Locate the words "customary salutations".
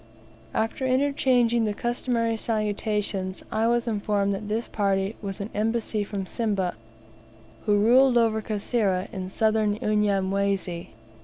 1.75-3.43